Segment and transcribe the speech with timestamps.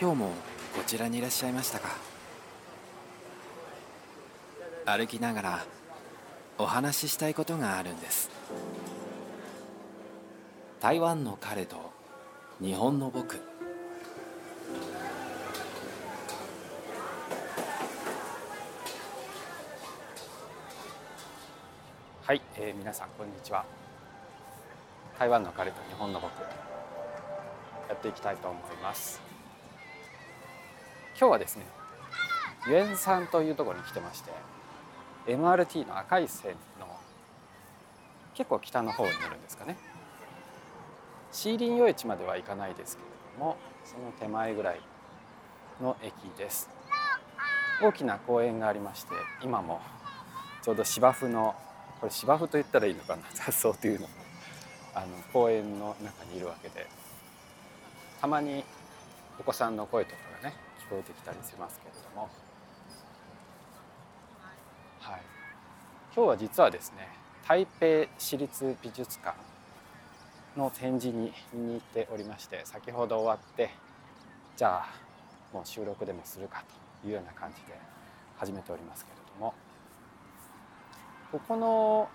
[0.00, 0.32] 今日も
[0.76, 1.96] こちらにいらっしゃいましたか？
[4.84, 5.64] 歩きながら
[6.58, 8.28] お話ししたいことがあるんです。
[10.80, 11.92] 台湾の彼と
[12.60, 13.40] 日本の僕。
[22.22, 23.64] はい、えー、皆さんこんにちは。
[25.18, 26.32] 台湾の彼と日本の僕。
[27.88, 29.22] やっていきたいと思います。
[31.18, 31.64] 今日はですね
[32.66, 34.32] ユエン山というところに来てまして
[35.26, 36.86] MRT の赤い線の
[38.34, 39.76] 結構北の方にいるんですかね。
[41.30, 43.08] シーリン夜市までは行かないですけれ
[43.38, 44.80] どもその手前ぐらい
[45.80, 46.68] の駅です。
[47.80, 49.10] 大きな公園がありまして
[49.42, 49.80] 今も
[50.62, 51.54] ちょうど芝生の
[52.00, 54.08] これ芝生と言ったらいいのかな 雑草というの
[54.94, 56.86] あの公園の中にいるわけで
[58.20, 58.64] たまに
[59.38, 60.16] お子さんの声とか
[60.88, 62.28] 聞こえてきたりしますけれども、
[65.00, 65.20] はい、
[66.14, 67.08] 今日は実はですね
[67.46, 69.36] 台北市立美術館
[70.56, 73.70] の展示に見に行っておりまして先ほど終わって
[74.56, 74.86] じゃあ
[75.52, 76.62] もう収録でもするか
[77.02, 77.78] というような感じで
[78.36, 79.54] 始めておりますけれども。
[81.34, 82.08] ここの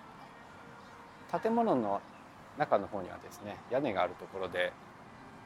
[1.42, 2.00] 建物の
[2.56, 4.72] 中の方にはですね屋根があるところで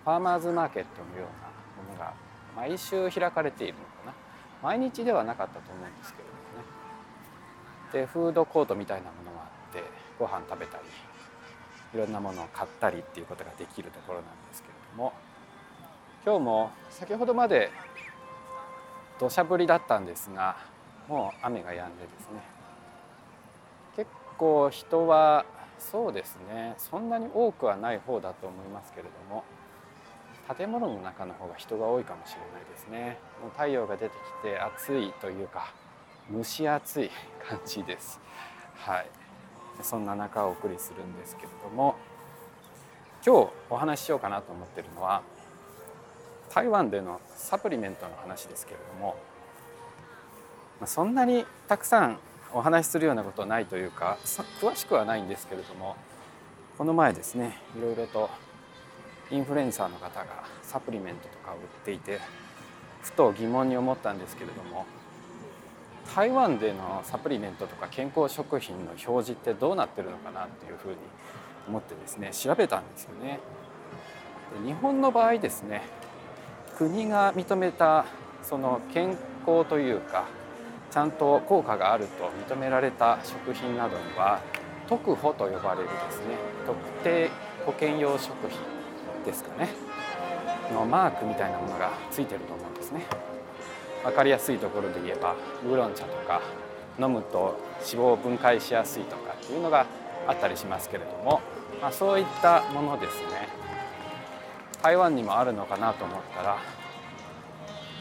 [0.04, 2.14] ファーマーズマーケットのようなものが
[2.56, 4.14] 毎週開かれているのかな。
[4.62, 8.04] 毎日ではなかったと思うんですけれどもね。
[8.04, 9.82] でフードコートみたいなものがあって
[10.18, 10.84] ご飯食べたり
[11.94, 15.12] いろんなものを買ったりっていうことができるところなんですけれども。
[16.24, 17.70] 今日も先ほどまで
[19.20, 20.56] 土砂降りだったんですが
[21.06, 22.40] もう雨が止んでですね。
[23.94, 25.44] 結構人は
[25.78, 29.44] そうですねそんなに多くはない方だと思いますけれども。
[30.56, 33.18] 建物の中の方が人が多いかもしれないですね。
[33.40, 35.72] もう太陽が出てきて暑いというか
[36.32, 37.10] 蒸し暑い
[37.48, 38.20] 感じです。
[38.76, 39.24] はい。
[39.82, 41.96] そんな中お送りするんですけれども
[43.26, 45.22] 今日お話ししようかなと思ってるのは
[46.52, 49.16] 台湾でのサプリメントの話ですけれども
[50.86, 52.18] そんなにたくさん
[52.52, 54.18] お話しするようなことはないというか
[54.60, 55.96] 詳しくはないんですけれども
[56.78, 58.30] この前ですねいろいろと
[59.34, 62.20] インフルエンサーの方がサプリメントとかを売っていて
[63.02, 64.86] ふと疑問に思ったんですけれども
[66.14, 70.96] 台湾でのサプリメントとか健康食品の表示ってどうなってるのかなっていうふうに
[71.66, 73.40] 思ってですね調べたんですよね。
[74.62, 75.82] で日本の場合ですね
[76.78, 78.04] 国が認めた
[78.42, 80.26] その健康というか
[80.90, 84.40] ちゃんと効果があると認められた食品などには
[84.86, 86.36] 特保と呼ばれるですね
[86.66, 87.30] 特定
[87.66, 88.83] 保険用食品
[89.24, 89.70] ですかね
[90.72, 93.06] のマークみたいなものがついてると思うんですね。
[94.04, 96.42] 分かりやすいところで言えばウーロン茶とか
[97.00, 99.86] 飲むと脂肪を分解しやすいとかっていうのが
[100.26, 101.40] あったりしますけれども、
[101.80, 103.48] まあ、そういったものですね
[104.82, 106.58] 台湾にもあるのかなと思ったら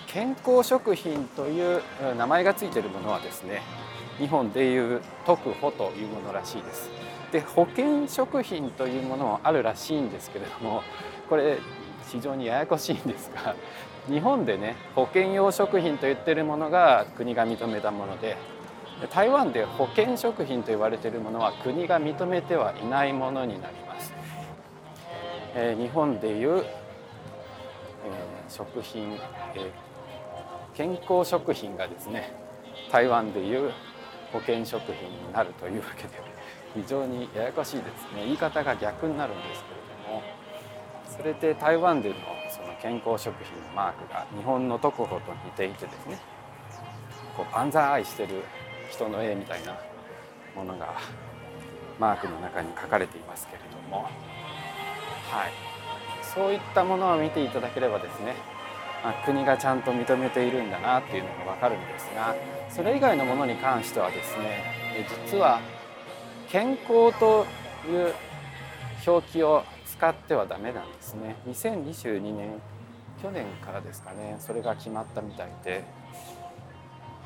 [0.08, 1.82] 健康食品という
[2.18, 3.62] 名前がついてるものはですね
[4.20, 6.90] 日本でいう特保というものらしいです。
[7.32, 10.84] で保険食品というものもあるらしいんですけれども
[11.34, 11.58] これ
[12.12, 13.56] 非常にややこしいんですが
[14.08, 18.38] 日本でね保険用食品と言ってるものが国が認めたもので
[19.10, 24.14] 台湾で保険食品と言われているものは国が認めてはいないものになります。
[25.56, 26.66] えー、日本でいう、えー、
[28.48, 29.20] 食品、
[29.56, 29.72] えー、
[30.76, 32.32] 健康食品がですね
[32.92, 33.72] 台湾でいう
[34.32, 36.10] 保険食品になるというわけで
[36.76, 39.83] 非常にややこしいですね言い方が逆になるんですけど
[41.16, 42.16] それで台湾での
[42.50, 46.18] その健康食品のマークが日本の特保と似ていてですね
[47.38, 48.44] こう万歳してる
[48.90, 49.78] 人の絵みたいな
[50.56, 50.94] ものが
[52.00, 54.09] マークの中に書かれていますけれども、は
[55.47, 55.51] い、
[56.34, 58.35] そういったものを見ていただければですね、
[59.04, 62.36] まあ、国がちゃんと認めているんだなっていうのが分かるんですが
[62.69, 65.59] それ以外のものに関してはですね実は
[66.50, 67.45] 健康と
[67.88, 68.13] いう
[69.06, 69.63] 表記を
[69.94, 71.36] 使ってはダメなんですね。
[71.48, 72.60] 2022年
[73.22, 74.38] 去年からですかね。
[74.40, 75.84] それが決まったみたいで、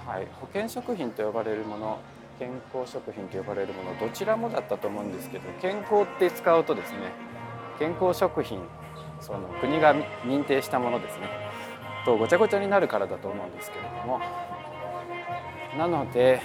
[0.06, 2.00] はい、保険食品と呼ばれるもの
[2.38, 7.12] 健康食品と呼ばれるものどちらもだったと思うんですけど健康って使うとですね
[7.80, 8.62] 健康食品
[9.20, 11.30] その国が認定したものですね。
[12.06, 14.20] とごちゃごちゃになるからだと思うんですけれども。
[15.78, 16.42] なので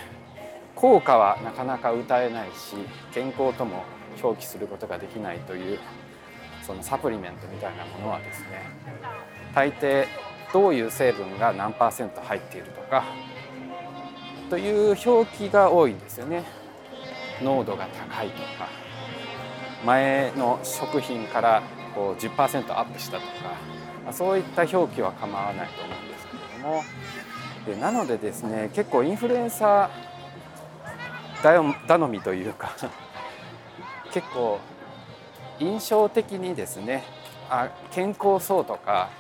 [0.75, 2.77] 効果はなかなか歌えないし
[3.13, 3.85] 健康とも
[4.23, 5.79] 表記することができないという
[6.67, 8.63] そのサプリメントみたいなものはですね
[9.55, 10.07] 大抵
[10.53, 13.05] どういう成分が何パーセント入っているとか
[14.51, 16.45] という表記が多いんですよね。
[17.43, 18.69] 濃度が高いとか
[19.85, 21.63] 前の食品から
[21.95, 23.23] こう10%アップしたと
[24.05, 26.83] かそういった表記は構わないと思うんですけれども。
[27.67, 32.73] でなのでですね結構インフルエンサー頼みというか
[34.13, 34.59] 結構
[35.63, 37.05] 印象的にですね
[37.49, 39.11] あ健康そうとか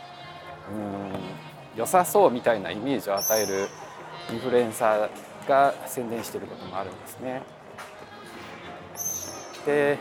[0.71, 3.69] うん良さそうみたいなイメージを与える
[4.31, 7.43] インフルエンサーが宣伝していることもあるんですね。
[9.67, 9.99] で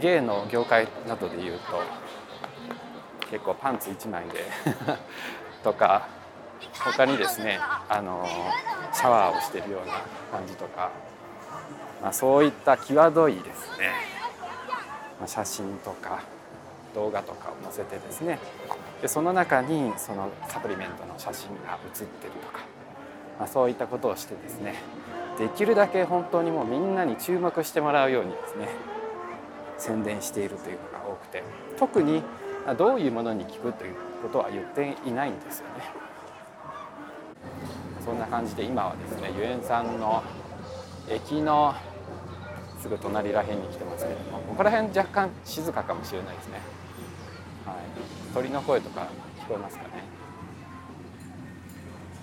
[0.00, 1.64] 芸の業界などでいうと
[3.30, 4.44] 結構パンツ1枚で
[5.62, 6.06] とか
[6.84, 7.58] 他にですね
[7.88, 8.26] あの
[8.92, 9.94] シャワーをしてるような
[10.32, 10.90] 感じとか、
[12.02, 13.90] まあ、そういった際どいですね、
[15.26, 16.22] 写真とか
[16.94, 18.38] 動画とかを載せてですね
[19.02, 22.64] でその中にそのサプリメントの写真が写ってるとか、
[23.38, 24.74] まあ、そういったことをしてですね
[25.38, 28.68] できるだけ本当にもうみんなに注目してもらうようにですね
[29.78, 31.44] 宣伝しているというのが多くて
[31.78, 32.22] 特に
[32.76, 36.08] どういうものに効くということは言っていないんですよね。
[38.04, 40.22] そんな感じで今はですねユエンさんの
[41.08, 41.74] 駅の
[42.80, 46.60] すぐ隣らへんに来てますけどもここら辺若干静かかもしれないですね。
[47.66, 47.76] はい、
[48.32, 49.08] 鳥の声とか
[49.40, 49.90] 聞こえますかね。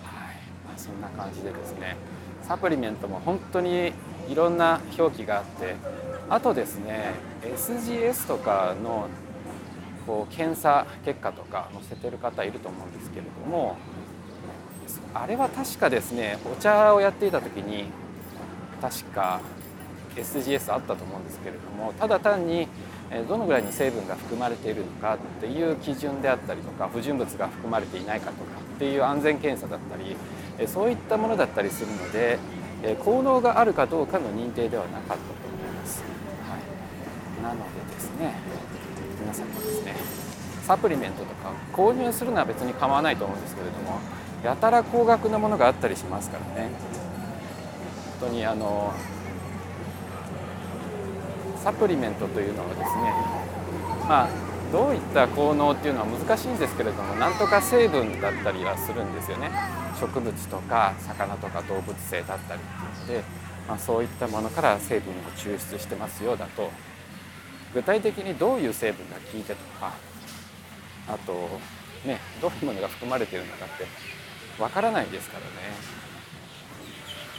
[0.04, 0.36] はい、
[0.66, 1.98] まあ、そんな感じでですね
[2.42, 3.94] サプリメントも本当に
[4.30, 5.76] いろんな表記があって
[6.30, 7.14] あとですね
[7.44, 9.08] SGS とかの
[10.08, 13.78] こう検査結果とか載せてる方いると思うんですけれども
[15.14, 17.86] あれは確かですねお茶をやっていた時に
[18.82, 19.42] 確か
[20.16, 22.68] SGS あったと思うんですけれどもただ単に
[23.28, 28.42] どのぐらいに成分が含まれているのかっていう基準であったりとか不純物が含まれていないかとか
[28.76, 30.16] っていう安全検査だったり
[30.68, 32.40] そういったものだったりするので
[33.04, 36.04] 効能があるかどうかの認定ではなかったと思います。
[36.48, 36.58] は
[37.40, 38.36] い、なのでですね
[39.22, 39.96] 皆さんもですね
[40.64, 44.00] サプリメントとか購入するのは別に構わないと思うんですけれども
[44.44, 46.70] やたら高額なものがあったりしますからね
[48.20, 48.94] 本当にあの
[51.66, 52.86] サプリメントというのはですね
[54.08, 54.30] まあ
[54.72, 59.50] どういった効能っていうのは難しいんですけれどもなんとか成分だったりはするんですよね。
[60.00, 63.28] 植物とか魚とか動物性だったりっていうので、
[63.68, 66.70] まあ、そういったものから成分を抽出してますよだと。
[67.74, 69.94] 具体的にどういう成分が効いてとか
[71.08, 71.34] あと
[72.06, 73.88] ねどういうものが含まれてるのかって
[74.62, 75.46] わからないですからね。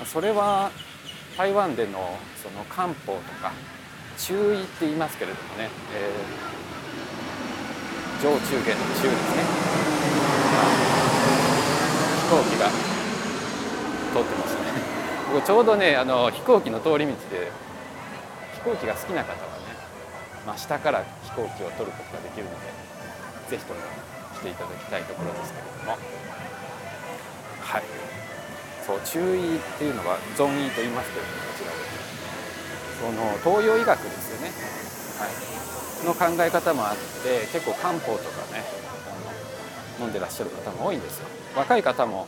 [0.05, 0.70] それは
[1.38, 3.52] 台湾でのその漢方とか
[4.19, 9.43] 中医って言いますけれどもね、えー、上中下の中ですね、
[12.25, 12.71] 飛行機が
[14.13, 14.61] 通ってますね。
[15.33, 17.51] 僕ちょうどねあの飛行機の通り道で
[18.55, 19.65] 飛行機が好きな方はね、
[20.47, 22.73] まあ、下から飛行機を撮ることができるので
[23.51, 23.81] 是非とも
[24.35, 25.99] 来ていただきたいところですけれども。
[27.62, 27.83] はい。
[28.87, 31.75] そう中医っていうのは存医と言いますけれどもこちら
[33.01, 34.53] その東洋医学ですよね、
[35.19, 38.65] はい、の考え方もあって結構漢方とかね
[39.99, 41.26] あの飲んでらっしゃる方も多いんですよ。
[41.57, 42.26] 若い方も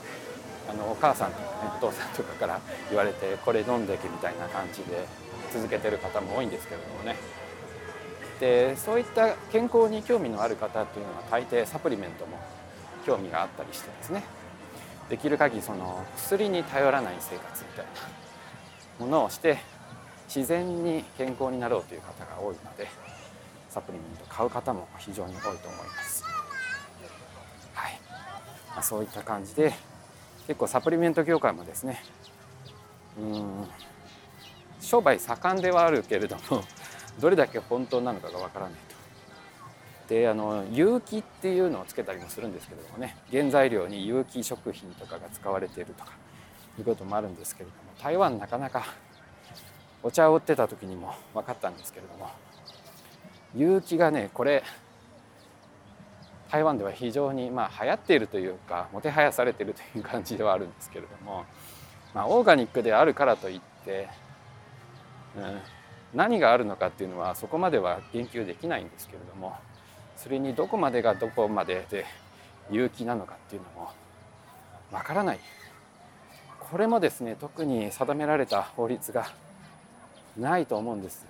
[0.68, 2.60] あのお母さんとかねお父さんとかから
[2.90, 5.06] 言われてこれ飲んでけみたいな感じで
[5.52, 7.16] 続けてる方も多いんですけれどもね。
[8.40, 12.38] でそういった健康に興味のある方っていうのは大抵サプリメントも
[13.04, 14.22] 興味があったりしてですね。
[15.08, 17.86] できる限りその薬に頼らない生活みたい
[19.00, 19.58] なものをして
[20.28, 22.86] 自然に健康になろうという方が多いので
[23.70, 26.24] サプリメント買う方も非常に多いと思います。
[27.72, 28.00] はい
[28.70, 29.72] まあ、そういった感じで
[30.46, 32.02] 結構サプリメント業界もですね
[33.18, 33.68] うん
[34.80, 36.62] 商売盛んではあるけれども
[37.20, 40.14] どれだけ本当なのかがわからないと。
[40.14, 46.12] であの有機っていうのをつけたりもするんですけれどもね原材料に有機食品とかが使われているとか
[46.78, 48.86] いうこともあるんですけれども台湾なかなか
[50.02, 52.30] お茶を売ってた時にも分かったんですけれども
[53.54, 54.62] 有機がねこれ
[56.50, 61.44] 台湾では非常にまあ流行っているというかもてはやされているという感じではあるんですけれども、
[62.14, 64.08] まあ、オーガニックであるからといって、
[65.36, 65.60] うん、
[66.14, 69.56] 何があるのかっていうのはそこまでは言及できないんですけれども
[70.16, 72.06] それにどこまでがどこまでで
[72.70, 73.90] 有機なのかっていうのも
[74.90, 75.38] わからない。
[76.70, 79.30] これもですね特に定められた法律が
[80.38, 81.26] ないと思うんです、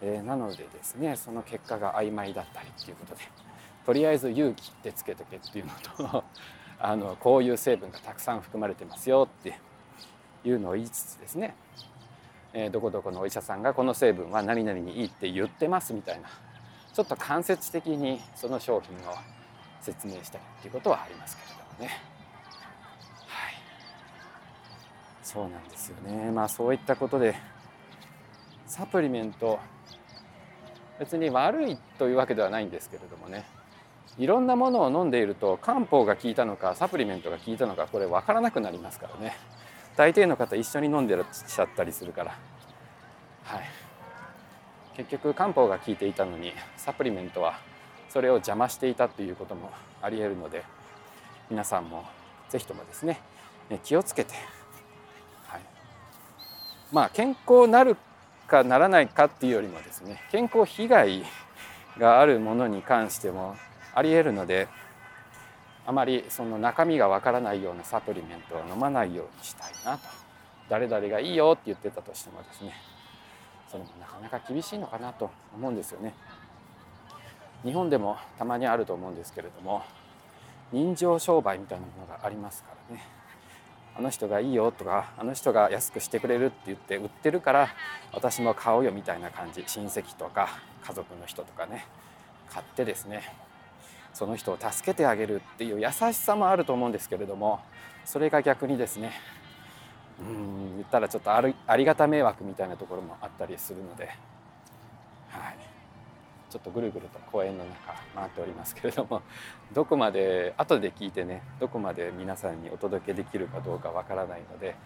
[0.00, 3.20] えー、なのでですねその結果が曖昧だったりっていうことで
[3.84, 6.24] とりあえず勇気ってつけとけっていうのと
[6.78, 9.58] あのこういう成分がたくさん含まれてますよって
[10.44, 11.54] いうのを言いつつですね、
[12.52, 16.28] えー、どこどこのお医者さんがこの成分は何々にいいって言ってますみたいな
[16.92, 19.14] ちょっと間接的にその商品を
[19.80, 22.02] 説明したりっていうことはありますけれどもね。
[23.26, 23.54] はい、
[25.22, 26.30] そうなんですよね。
[26.30, 27.34] まあそういったことで
[28.66, 29.58] サプリメント。
[30.98, 33.44] 別に悪いというわけではないんですけれどもね。
[34.18, 39.36] いろんなものを飲んでいると漢方が効いたのかサプリメントが効いたのかこれ分からなくなりますからね。
[39.96, 42.38] 大抵の方一緒に飲んでらっしゃったりするから。
[43.44, 43.62] はい。
[44.96, 47.58] 結局漢方が効いていたのにサプリメントは
[48.08, 49.70] それを邪魔していたということも
[50.02, 50.64] ありえるので
[51.48, 52.04] 皆さんも
[52.50, 53.20] 是非ともですね
[53.84, 54.34] 気をつけて、
[55.46, 55.60] はい、
[56.92, 57.96] まあ健康なる
[58.52, 61.24] かならないかっていうよりもですね健康被害
[61.98, 63.56] があるものに関しても
[63.94, 64.68] ありえるので
[65.86, 70.06] あまりその中身がわからないようなサプリメントは飲まないようにしたいなと
[70.68, 72.74] 誰々がいいよって言ってたとしてもですね
[73.70, 76.12] それもなかなか厳しいのかなと思うんですよね。
[77.64, 79.82] 日本でもたまにあると思うんですけれども
[80.72, 83.02] 人情商売みたいなものがありますからね
[83.96, 87.68] あの人がいいよとかあの人が安くしてくれるって言って売ってるから
[88.12, 89.64] 私も買おうよみたいな感じ。
[89.66, 90.48] 親戚とか
[90.82, 91.86] 家族の人とかね。
[92.52, 93.22] 買ってですね
[94.12, 97.60] その人を助けてあげるっていう優しさもあると思うんですけれども
[98.04, 99.12] それが逆にですね
[100.20, 101.40] うん言ったらちょっとあ
[101.76, 104.10] りがた迷惑みたいなところもあったりするので、
[106.52, 109.22] ちょっとぐるぐると公園の中回っておりますけれども
[109.72, 114.76] どこまで後で聞いてねどこまで皆さんにお届けできるかどうかわからないので、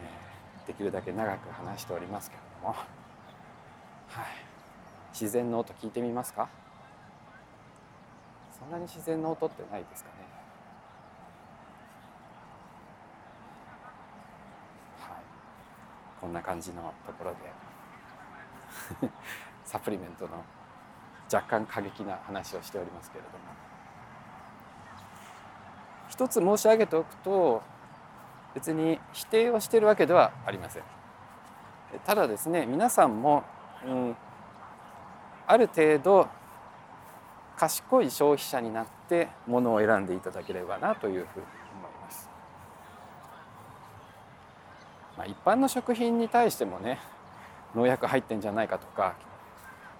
[0.00, 4.24] えー、できるだけ長く話しておりますけれども、はい、
[5.12, 6.48] 自然の音聞いてみますか？
[8.58, 10.16] そんなに自然の音ってないですかね。
[15.00, 15.22] はい、
[16.18, 19.10] こんな感じのところで
[19.66, 20.42] サプリメントの
[21.32, 23.38] 若干過激な話をしておりますけれども
[26.08, 27.62] 一つ申し上げておくと
[28.54, 30.82] 別に否定をしているわけではありません。
[32.04, 33.44] ただですね皆さんも、
[33.86, 34.16] うん、
[35.46, 36.28] ある程度
[37.56, 41.46] 賢い消費者になってものを選んでいただければなというふうに
[41.78, 42.30] 思います。
[45.16, 46.98] まあ、一般の食品に対してもね
[47.74, 49.14] 農薬入ってんじゃないかとか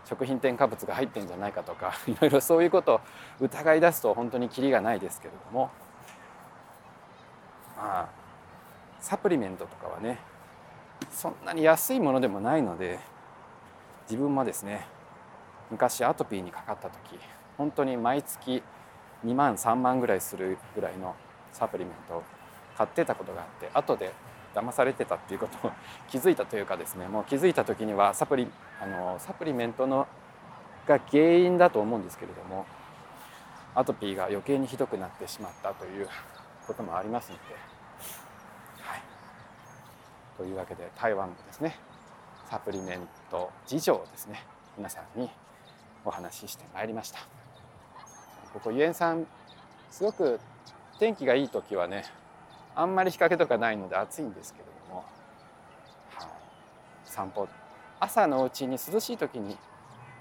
[0.04, 3.00] 食品添加物が入ってんじゃないかとか いろいろそういうことを
[3.40, 5.70] 疑い出すと本当にキリがないですけれども。
[7.76, 8.20] まあ
[9.00, 10.18] サプリメントとかはね
[11.10, 12.98] そんなに安いものでもないので
[14.02, 14.86] 自分もですね
[15.70, 17.18] 昔アトピーにかかった時
[17.56, 18.62] 本当に毎月
[19.24, 21.14] 2万3万ぐらいするぐらいの
[21.52, 22.22] サプリメントを
[22.76, 24.12] 買ってたことがあって後で
[24.54, 25.72] 騙されてたっていうことを
[26.08, 30.06] 気づいたというかですねもう気づいた時にはサプリあのサプリメントの
[30.86, 32.66] が原因だと思うんですけれども
[33.74, 36.08] アトピーが余計にひどくなってしまったという
[36.66, 37.42] こともありますので、
[38.82, 39.02] はい、
[40.36, 41.78] というわけで台湾のですね
[42.48, 44.44] サプリメント事情をですね
[44.76, 45.30] 皆さんに
[46.04, 47.20] お話ししてまいりました。
[48.52, 49.26] ここユエンさん
[49.90, 50.40] すごく
[50.98, 52.04] 天気がいい時はね
[52.80, 55.04] あんまり日陰とかないので暑いんですけれども、
[56.14, 56.28] はあ、
[57.04, 57.46] 散歩。
[58.00, 59.58] 朝のうちに涼しい時に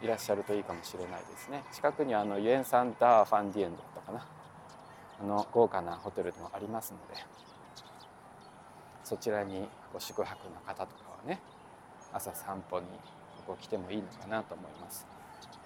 [0.01, 1.63] いらっしゃるといいかもしれないですね。
[1.71, 4.27] 近くにあのユエンサンダーファンディエンドとかな。
[5.21, 7.23] あの豪華なホテルでもありますので。
[9.05, 11.39] そちらにご宿泊の方とかはね
[12.13, 12.85] 朝散歩に
[13.47, 15.07] ここ来てもいいのかなと思います。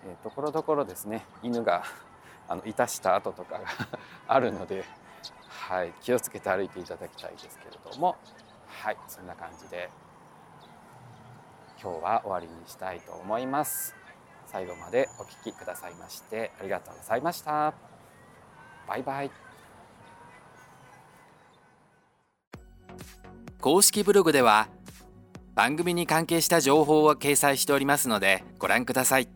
[0.06, 1.26] えー、ところどころですね。
[1.42, 1.84] 犬が
[2.48, 3.66] あのいたした跡とかが
[4.28, 4.86] あるので、
[5.74, 8.16] はい、気をつけて歩いていただきたいですけれども。
[8.68, 9.90] はいそんな感じで。
[11.82, 13.96] 今日は終わりにしたいと思います。
[14.46, 17.74] 最後までお聴きくださいましてありがとうございました。
[18.88, 19.32] バイバイ。
[23.60, 24.68] 公式ブログでは
[25.56, 29.28] 番組に関係した情報を掲載しておりますのでご覧ください。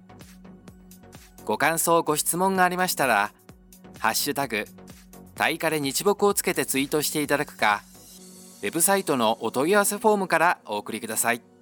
[1.46, 3.32] ご感想ご質問がありましたら
[3.98, 4.66] 「ハッシュタグ
[5.38, 7.84] タイカレ日木」をつけてツイートしていただくか
[8.64, 11.57] ウェブサイトのお問い合わせフォームからお送りください。